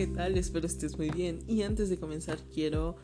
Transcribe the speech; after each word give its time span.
¿qué 0.00 0.06
tal? 0.06 0.38
Espero 0.38 0.66
estés 0.66 0.96
muy 0.96 1.10
bien. 1.10 1.40
Y 1.46 1.60
antes 1.60 1.90
de 1.90 1.98
comenzar, 1.98 2.38
quiero 2.54 2.96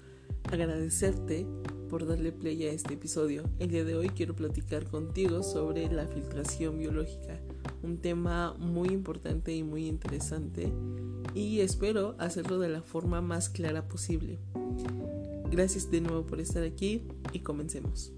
agradecerte 0.51 1.46
por 1.90 2.06
darle 2.06 2.33
play 2.33 2.65
a 2.65 2.72
este 2.72 2.95
episodio. 2.95 3.42
El 3.58 3.69
día 3.69 3.85
de 3.85 3.96
hoy 3.96 4.08
quiero 4.08 4.35
platicar 4.35 4.87
contigo 4.87 5.43
sobre 5.43 5.93
la 5.93 6.06
filtración 6.06 6.79
biológica, 6.79 7.38
un 7.82 7.99
tema 7.99 8.54
muy 8.54 8.88
importante 8.88 9.54
y 9.54 9.63
muy 9.63 9.87
interesante, 9.87 10.72
y 11.35 11.60
espero 11.60 12.14
hacerlo 12.19 12.59
de 12.59 12.71
la 12.71 12.81
forma 12.81 13.21
más 13.21 13.51
clara 13.51 13.88
posible. 13.88 14.38
Gracias 15.51 15.90
de 15.90 16.01
nuevo 16.01 16.24
por 16.24 16.41
estar 16.41 16.62
aquí 16.62 17.02
y 17.30 17.41
comencemos. 17.41 18.15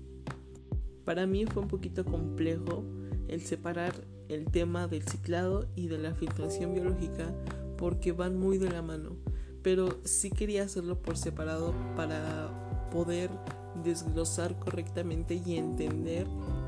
Para 1.04 1.26
mí 1.26 1.46
fue 1.46 1.64
un 1.64 1.68
poquito 1.68 2.04
complejo 2.04 2.84
el 3.26 3.40
separar 3.40 3.92
el 4.28 4.44
tema 4.44 4.86
del 4.86 5.02
ciclado 5.02 5.66
y 5.74 5.88
de 5.88 5.98
la 5.98 6.14
filtración 6.14 6.74
biológica 6.74 7.34
porque 7.78 8.12
van 8.12 8.36
muy 8.36 8.58
de 8.58 8.70
la 8.70 8.82
mano, 8.82 9.16
pero 9.62 10.00
sí 10.04 10.30
quería 10.30 10.64
hacerlo 10.64 11.00
por 11.00 11.16
separado 11.16 11.72
para 11.96 12.50
poder 12.92 13.30
desglosar 13.82 14.58
correctamente 14.58 15.40
y 15.46 15.56
entender 15.56 16.26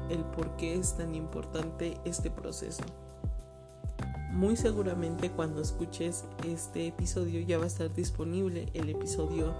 el 0.09 0.24
por 0.24 0.56
qué 0.56 0.74
es 0.74 0.96
tan 0.96 1.14
importante 1.14 1.98
este 2.05 2.30
proceso. 2.30 2.84
Muy 4.33 4.56
seguramente 4.56 5.30
cuando 5.30 5.60
escuches 5.60 6.24
este 6.46 6.86
episodio 6.86 7.41
ya 7.41 7.58
va 7.58 7.64
a 7.64 7.66
estar 7.66 7.92
disponible 7.92 8.69
el 8.74 8.88
episodio 8.88 9.52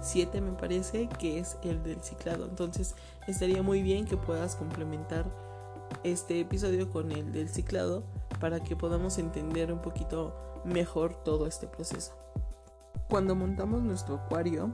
7 0.00 0.40
me 0.40 0.52
parece 0.52 1.08
que 1.18 1.38
es 1.38 1.56
el 1.62 1.82
del 1.82 2.00
ciclado. 2.00 2.46
Entonces 2.46 2.94
estaría 3.26 3.62
muy 3.62 3.82
bien 3.82 4.04
que 4.04 4.16
puedas 4.16 4.56
complementar 4.56 5.26
este 6.04 6.40
episodio 6.40 6.88
con 6.90 7.12
el 7.12 7.32
del 7.32 7.48
ciclado 7.48 8.04
para 8.40 8.60
que 8.60 8.76
podamos 8.76 9.18
entender 9.18 9.72
un 9.72 9.80
poquito 9.80 10.51
mejor 10.64 11.14
todo 11.24 11.46
este 11.46 11.66
proceso. 11.66 12.12
Cuando 13.08 13.34
montamos 13.34 13.82
nuestro 13.82 14.16
acuario, 14.16 14.72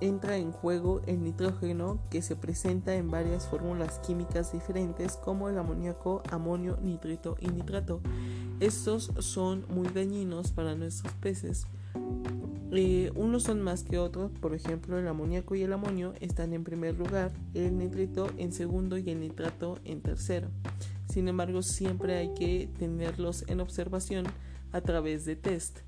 entra 0.00 0.36
en 0.36 0.52
juego 0.52 1.00
el 1.06 1.22
nitrógeno 1.22 2.00
que 2.10 2.22
se 2.22 2.36
presenta 2.36 2.94
en 2.94 3.10
varias 3.10 3.46
fórmulas 3.46 3.98
químicas 4.00 4.52
diferentes 4.52 5.16
como 5.16 5.48
el 5.48 5.58
amoníaco, 5.58 6.22
amonio, 6.30 6.78
nitrito 6.82 7.36
y 7.40 7.48
nitrato. 7.48 8.00
Estos 8.60 9.12
son 9.18 9.64
muy 9.68 9.88
dañinos 9.88 10.52
para 10.52 10.74
nuestros 10.74 11.12
peces. 11.14 11.66
Eh, 12.72 13.12
unos 13.14 13.44
son 13.44 13.62
más 13.62 13.84
que 13.84 13.96
otros, 13.96 14.32
por 14.32 14.54
ejemplo 14.54 14.98
el 14.98 15.06
amoníaco 15.06 15.54
y 15.54 15.62
el 15.62 15.72
amonio 15.72 16.12
están 16.20 16.52
en 16.52 16.64
primer 16.64 16.98
lugar, 16.98 17.30
el 17.54 17.78
nitrito 17.78 18.28
en 18.36 18.52
segundo 18.52 18.98
y 18.98 19.08
el 19.08 19.20
nitrato 19.20 19.78
en 19.84 20.00
tercero. 20.00 20.48
Sin 21.16 21.28
embargo, 21.28 21.62
siempre 21.62 22.18
hay 22.18 22.34
que 22.34 22.68
tenerlos 22.78 23.44
en 23.48 23.60
observación 23.60 24.26
a 24.70 24.82
través 24.82 25.24
de 25.24 25.34
test. 25.34 25.78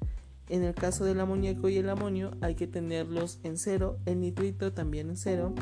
En 0.49 0.65
el 0.65 0.75
caso 0.75 1.05
del 1.05 1.21
amoníaco 1.21 1.69
y 1.69 1.77
el 1.77 1.91
amonio 1.91 2.31
hay 2.41 2.55
que 2.55 2.67
tenerlos 2.67 3.39
en 3.43 3.59
cero, 3.59 3.99
el 4.07 4.23
nitrito 4.23 4.73
también 4.73 5.11
en 5.11 5.19
cero 5.19 5.55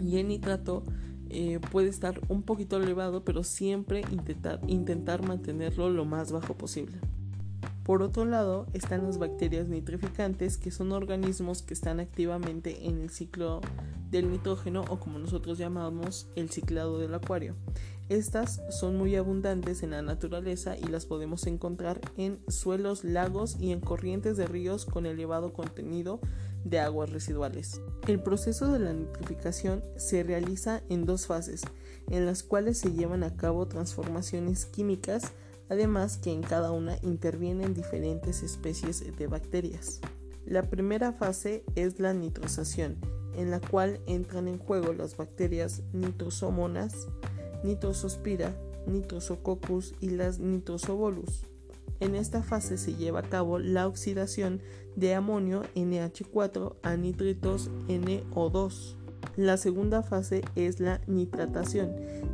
y 0.00 0.18
el 0.18 0.28
nitrato 0.28 0.84
eh, 1.28 1.58
puede 1.72 1.88
estar 1.88 2.20
un 2.28 2.44
poquito 2.44 2.76
elevado 2.76 3.24
pero 3.24 3.42
siempre 3.42 4.04
intentar, 4.12 4.60
intentar 4.68 5.26
mantenerlo 5.26 5.90
lo 5.90 6.04
más 6.04 6.30
bajo 6.30 6.56
posible. 6.56 6.96
Por 7.84 8.02
otro 8.02 8.24
lado 8.24 8.66
están 8.72 9.04
las 9.04 9.18
bacterias 9.18 9.68
nitrificantes 9.68 10.56
que 10.56 10.70
son 10.70 10.92
organismos 10.92 11.62
que 11.62 11.74
están 11.74 12.00
activamente 12.00 12.86
en 12.86 13.02
el 13.02 13.10
ciclo 13.10 13.60
del 14.10 14.30
nitrógeno 14.30 14.84
o 14.88 14.98
como 14.98 15.18
nosotros 15.18 15.58
llamamos 15.58 16.26
el 16.34 16.48
ciclado 16.50 16.98
del 16.98 17.14
acuario. 17.14 17.56
Estas 18.08 18.62
son 18.70 18.96
muy 18.96 19.16
abundantes 19.16 19.82
en 19.82 19.90
la 19.90 20.00
naturaleza 20.00 20.76
y 20.78 20.84
las 20.84 21.04
podemos 21.04 21.46
encontrar 21.46 22.00
en 22.16 22.38
suelos, 22.48 23.04
lagos 23.04 23.56
y 23.60 23.72
en 23.72 23.80
corrientes 23.80 24.38
de 24.38 24.46
ríos 24.46 24.86
con 24.86 25.04
elevado 25.04 25.52
contenido 25.52 26.20
de 26.64 26.80
aguas 26.80 27.10
residuales. 27.10 27.82
El 28.06 28.20
proceso 28.20 28.72
de 28.72 28.78
la 28.78 28.94
nitrificación 28.94 29.84
se 29.96 30.22
realiza 30.22 30.82
en 30.88 31.04
dos 31.04 31.26
fases, 31.26 31.62
en 32.08 32.24
las 32.24 32.42
cuales 32.42 32.78
se 32.78 32.92
llevan 32.92 33.24
a 33.24 33.36
cabo 33.36 33.66
transformaciones 33.68 34.64
químicas, 34.66 35.32
además 35.68 36.18
que 36.18 36.32
en 36.32 36.42
cada 36.42 36.70
una 36.70 36.96
intervienen 37.02 37.74
diferentes 37.74 38.42
especies 38.42 39.04
de 39.16 39.26
bacterias. 39.26 40.00
La 40.44 40.62
primera 40.62 41.12
fase 41.12 41.64
es 41.74 42.00
la 42.00 42.12
nitrosación, 42.12 42.98
en 43.34 43.50
la 43.50 43.60
cual 43.60 44.00
entran 44.06 44.48
en 44.48 44.58
juego 44.58 44.92
las 44.92 45.16
bacterias 45.16 45.82
nitrosomonas, 45.92 47.08
Nitrosospira, 47.64 48.54
Nitrosococcus 48.86 49.94
y 50.00 50.10
las 50.10 50.38
Nitrosobolus. 50.38 51.46
En 52.00 52.14
esta 52.14 52.42
fase 52.42 52.76
se 52.76 52.94
lleva 52.94 53.20
a 53.20 53.28
cabo 53.28 53.58
la 53.58 53.86
oxidación 53.86 54.60
de 54.96 55.14
amonio 55.14 55.62
NH4 55.74 56.76
a 56.82 56.96
nitritos 56.96 57.70
NO2. 57.88 58.96
La 59.36 59.56
segunda 59.56 60.02
fase 60.02 60.42
es 60.54 60.78
la 60.78 61.00
nitratación. 61.08 61.90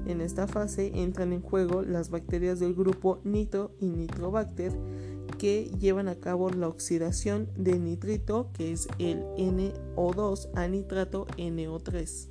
En 0.06 0.20
esta 0.20 0.46
fase 0.46 0.92
entran 0.94 1.32
en 1.32 1.40
juego 1.40 1.82
las 1.82 2.10
bacterias 2.10 2.60
del 2.60 2.74
grupo 2.74 3.20
Nitro 3.24 3.72
y 3.80 3.86
Nitrobacter 3.86 4.72
que 5.38 5.70
llevan 5.80 6.08
a 6.08 6.16
cabo 6.16 6.50
la 6.50 6.68
oxidación 6.68 7.48
de 7.56 7.78
nitrito, 7.78 8.50
que 8.52 8.72
es 8.72 8.88
el 8.98 9.22
NO2, 9.38 10.50
a 10.54 10.68
nitrato 10.68 11.26
NO3. 11.38 12.28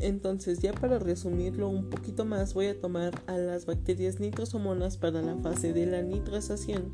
Entonces, 0.00 0.58
ya 0.58 0.74
para 0.74 0.98
resumirlo 0.98 1.70
un 1.70 1.88
poquito 1.88 2.26
más, 2.26 2.52
voy 2.52 2.66
a 2.66 2.78
tomar 2.78 3.22
a 3.26 3.38
las 3.38 3.64
bacterias 3.64 4.20
nitrosomonas 4.20 4.98
para 4.98 5.22
la 5.22 5.36
fase 5.36 5.72
de 5.72 5.86
la 5.86 6.02
nitrasación 6.02 6.92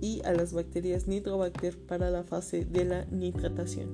y 0.00 0.22
a 0.24 0.32
las 0.32 0.52
bacterias 0.52 1.08
nitrobacter 1.08 1.76
para 1.76 2.10
la 2.10 2.22
fase 2.22 2.64
de 2.64 2.84
la 2.84 3.04
nitratación. 3.06 3.92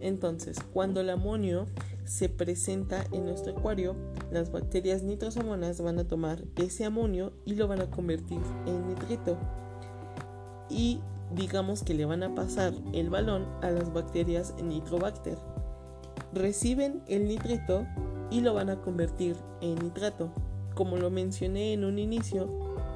Entonces, 0.00 0.58
cuando 0.72 1.00
el 1.00 1.10
amonio 1.10 1.66
se 2.04 2.28
presenta 2.28 3.04
en 3.12 3.24
nuestro 3.24 3.56
acuario, 3.56 3.96
las 4.30 4.50
bacterias 4.50 5.02
nitrosomonas 5.02 5.80
van 5.80 5.98
a 5.98 6.08
tomar 6.08 6.44
ese 6.56 6.84
amonio 6.84 7.32
y 7.44 7.54
lo 7.54 7.68
van 7.68 7.80
a 7.80 7.90
convertir 7.90 8.40
en 8.66 8.88
nitrito. 8.88 9.36
Y 10.70 11.00
digamos 11.34 11.82
que 11.82 11.94
le 11.94 12.04
van 12.04 12.22
a 12.22 12.34
pasar 12.34 12.72
el 12.92 13.10
balón 13.10 13.46
a 13.62 13.70
las 13.70 13.92
bacterias 13.92 14.54
nitrobacter 14.62 15.38
reciben 16.32 17.02
el 17.06 17.26
nitrito 17.28 17.86
y 18.30 18.40
lo 18.40 18.54
van 18.54 18.70
a 18.70 18.80
convertir 18.80 19.36
en 19.60 19.76
nitrato. 19.76 20.30
Como 20.74 20.96
lo 20.96 21.10
mencioné 21.10 21.72
en 21.72 21.84
un 21.84 21.98
inicio, 21.98 22.48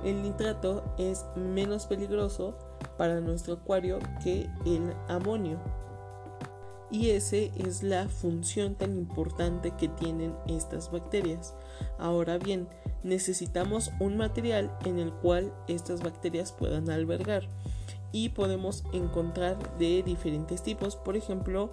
el 0.05 0.23
nitrato 0.23 0.85
es 0.99 1.25
menos 1.37 1.87
peligroso 1.87 2.57
para 2.99 3.21
nuestro 3.21 3.55
acuario 3.55 3.99
que 4.23 4.49
el 4.67 4.93
amonio. 5.09 5.59
Y 6.93 7.11
esa 7.11 7.37
es 7.37 7.83
la 7.83 8.09
función 8.09 8.75
tan 8.75 8.93
importante 8.97 9.73
que 9.79 9.89
tienen 9.89 10.35
estas 10.47 10.93
bacterias. 10.93 11.55
Ahora 11.99 12.37
bien, 12.37 12.69
necesitamos 13.03 13.91
un 13.99 14.19
material 14.19 14.71
en 14.85 14.99
el 14.99 15.11
cual 15.11 15.53
estas 15.69 16.03
bacterias 16.03 16.53
puedan 16.53 16.91
albergar 16.91 17.49
y 18.13 18.29
podemos 18.29 18.85
encontrar 18.93 19.79
de 19.79 20.03
diferentes 20.03 20.63
tipos. 20.63 20.97
Por 20.97 21.17
ejemplo, 21.17 21.73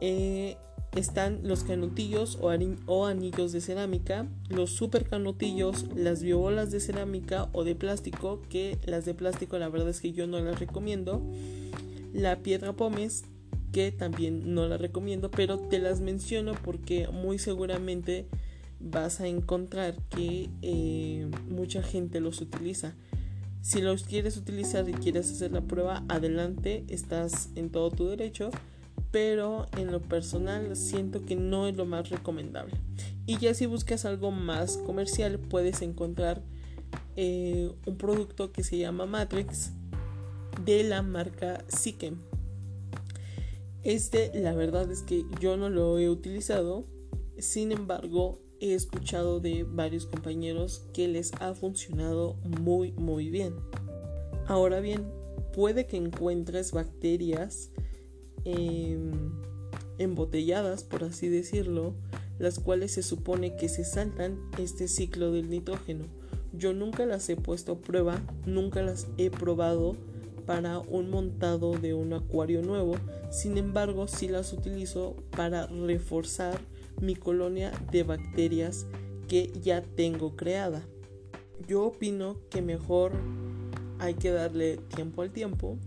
eh, 0.00 0.56
están 0.96 1.40
los 1.42 1.64
canutillos 1.64 2.38
o, 2.40 2.50
anillos 2.50 3.52
de 3.52 3.60
cerámica, 3.60 4.26
los 4.48 4.70
super 4.70 5.08
canutillos, 5.08 5.86
las 5.94 6.22
biobolas 6.22 6.70
de 6.70 6.80
cerámica 6.80 7.48
o 7.52 7.64
de 7.64 7.74
plástico, 7.74 8.42
que 8.48 8.78
las 8.86 9.04
de 9.04 9.14
plástico 9.14 9.58
la 9.58 9.68
verdad 9.68 9.88
es 9.88 10.00
que 10.00 10.12
yo 10.12 10.26
no 10.26 10.40
las 10.40 10.58
recomiendo, 10.58 11.22
la 12.12 12.36
piedra 12.42 12.74
pómez, 12.74 13.24
que 13.74 13.90
también 13.90 14.54
no 14.54 14.68
la 14.68 14.78
recomiendo, 14.78 15.32
pero 15.32 15.58
te 15.58 15.80
las 15.80 16.00
menciono 16.00 16.52
porque 16.62 17.08
muy 17.08 17.40
seguramente 17.40 18.28
vas 18.78 19.20
a 19.20 19.26
encontrar 19.26 19.96
que 20.10 20.48
eh, 20.62 21.28
mucha 21.48 21.82
gente 21.82 22.20
los 22.20 22.40
utiliza. 22.40 22.94
Si 23.62 23.82
los 23.82 24.04
quieres 24.04 24.36
utilizar 24.36 24.88
y 24.88 24.92
quieres 24.92 25.28
hacer 25.28 25.50
la 25.50 25.62
prueba, 25.62 26.04
adelante, 26.08 26.84
estás 26.88 27.48
en 27.56 27.70
todo 27.70 27.90
tu 27.90 28.06
derecho 28.06 28.50
pero 29.10 29.66
en 29.76 29.92
lo 29.92 30.02
personal 30.02 30.74
siento 30.74 31.24
que 31.24 31.36
no 31.36 31.68
es 31.68 31.76
lo 31.76 31.86
más 31.86 32.10
recomendable. 32.10 32.74
Y 33.26 33.38
ya 33.38 33.54
si 33.54 33.66
buscas 33.66 34.04
algo 34.04 34.32
más 34.32 34.76
comercial 34.76 35.38
puedes 35.38 35.82
encontrar 35.82 36.42
eh, 37.14 37.70
un 37.86 37.96
producto 37.96 38.50
que 38.50 38.64
se 38.64 38.76
llama 38.76 39.06
Matrix 39.06 39.70
de 40.64 40.82
la 40.82 41.02
marca 41.02 41.64
Sikem. 41.68 42.33
Este 43.84 44.30
la 44.34 44.54
verdad 44.54 44.90
es 44.90 45.02
que 45.02 45.24
yo 45.40 45.56
no 45.56 45.68
lo 45.68 45.98
he 45.98 46.08
utilizado, 46.08 46.86
sin 47.38 47.72
embargo 47.72 48.40
he 48.60 48.74
escuchado 48.74 49.40
de 49.40 49.64
varios 49.64 50.06
compañeros 50.06 50.86
que 50.92 51.08
les 51.08 51.32
ha 51.34 51.54
funcionado 51.54 52.36
muy 52.60 52.92
muy 52.92 53.30
bien. 53.30 53.54
Ahora 54.46 54.80
bien, 54.80 55.04
puede 55.52 55.86
que 55.86 55.96
encuentres 55.96 56.72
bacterias 56.72 57.70
Em, 58.44 59.30
embotelladas, 59.96 60.84
por 60.84 61.04
así 61.04 61.28
decirlo, 61.28 61.94
las 62.38 62.58
cuales 62.58 62.92
se 62.92 63.02
supone 63.02 63.56
que 63.56 63.68
se 63.68 63.84
saltan 63.84 64.38
este 64.58 64.86
ciclo 64.86 65.32
del 65.32 65.48
nitrógeno. 65.48 66.04
Yo 66.52 66.74
nunca 66.74 67.06
las 67.06 67.28
he 67.30 67.36
puesto 67.36 67.72
a 67.72 67.78
prueba, 67.80 68.20
nunca 68.44 68.82
las 68.82 69.06
he 69.16 69.30
probado, 69.30 69.96
para 70.46 70.78
un 70.78 71.10
montado 71.10 71.72
de 71.72 71.94
un 71.94 72.12
acuario 72.12 72.62
nuevo, 72.62 72.96
sin 73.30 73.58
embargo 73.58 74.06
sí 74.08 74.28
las 74.28 74.52
utilizo 74.52 75.16
para 75.30 75.66
reforzar 75.66 76.60
mi 77.00 77.14
colonia 77.14 77.72
de 77.90 78.02
bacterias 78.02 78.86
que 79.28 79.50
ya 79.62 79.82
tengo 79.82 80.36
creada. 80.36 80.82
Yo 81.66 81.84
opino 81.84 82.36
que 82.50 82.62
mejor 82.62 83.12
hay 83.98 84.14
que 84.14 84.30
darle 84.30 84.76
tiempo 84.94 85.22
al 85.22 85.30
tiempo 85.30 85.78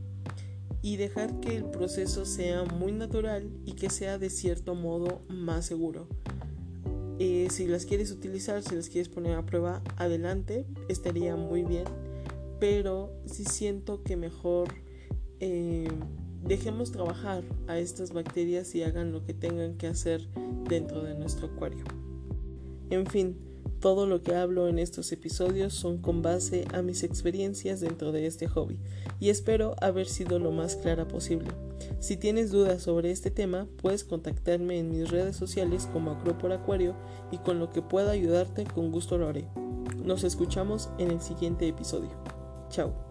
y 0.81 0.97
dejar 0.97 1.39
que 1.39 1.55
el 1.57 1.65
proceso 1.65 2.25
sea 2.25 2.63
muy 2.63 2.91
natural 2.91 3.49
y 3.65 3.73
que 3.73 3.89
sea 3.89 4.17
de 4.17 4.29
cierto 4.29 4.75
modo 4.75 5.21
más 5.27 5.65
seguro. 5.65 6.07
Eh, 7.19 7.47
si 7.49 7.67
las 7.67 7.85
quieres 7.85 8.11
utilizar, 8.11 8.61
si 8.61 8.75
las 8.75 8.89
quieres 8.89 9.09
poner 9.09 9.35
a 9.35 9.45
prueba, 9.45 9.81
adelante, 9.97 10.65
estaría 10.87 11.35
muy 11.35 11.63
bien. 11.63 11.85
Pero 12.59 13.11
si 13.25 13.45
siento 13.45 14.03
que 14.03 14.17
mejor 14.17 14.69
eh, 15.39 15.87
dejemos 16.43 16.91
trabajar 16.91 17.43
a 17.67 17.77
estas 17.77 18.13
bacterias 18.13 18.73
y 18.75 18.83
hagan 18.83 19.11
lo 19.11 19.23
que 19.23 19.33
tengan 19.33 19.77
que 19.77 19.87
hacer 19.87 20.27
dentro 20.67 21.03
de 21.03 21.15
nuestro 21.15 21.47
acuario. 21.47 21.83
En 22.89 23.05
fin, 23.05 23.37
todo 23.79 24.07
lo 24.07 24.23
que 24.23 24.33
hablo 24.33 24.67
en 24.67 24.79
estos 24.79 25.11
episodios 25.11 25.73
son 25.73 25.99
con 25.99 26.21
base 26.21 26.65
a 26.73 26.81
mis 26.81 27.03
experiencias 27.03 27.79
dentro 27.79 28.11
de 28.11 28.25
este 28.25 28.47
hobby 28.47 28.79
y 29.19 29.29
espero 29.29 29.75
haber 29.81 30.07
sido 30.07 30.39
lo 30.39 30.51
más 30.51 30.75
clara 30.75 31.07
posible. 31.07 31.49
Si 31.99 32.17
tienes 32.17 32.51
dudas 32.51 32.81
sobre 32.81 33.11
este 33.11 33.29
tema, 33.29 33.67
puedes 33.81 34.03
contactarme 34.03 34.79
en 34.79 34.89
mis 34.89 35.09
redes 35.09 35.35
sociales 35.35 35.87
como 35.93 36.11
Acropor 36.11 36.53
Acuario 36.53 36.95
y 37.31 37.37
con 37.37 37.59
lo 37.59 37.69
que 37.69 37.81
pueda 37.81 38.11
ayudarte 38.11 38.63
con 38.63 38.91
gusto 38.91 39.17
lo 39.17 39.27
haré. 39.27 39.47
Nos 40.03 40.23
escuchamos 40.23 40.89
en 40.97 41.11
el 41.11 41.21
siguiente 41.21 41.67
episodio. 41.67 42.36
Ciao. 42.69 43.06